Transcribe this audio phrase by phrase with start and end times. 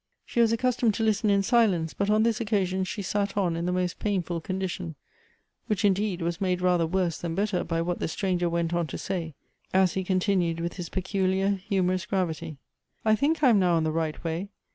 [0.25, 3.67] She was accustomed to listen in silence, but on this occasion she sat on in
[3.67, 4.95] the most painful condition;
[5.67, 8.97] which, indeed, was made rather worse than better by what the stranger went on to
[8.97, 9.35] say,
[9.75, 12.57] as he continued with his ])eculiar, humorous gravity:"
[13.05, 14.49] I think I am now on the right way.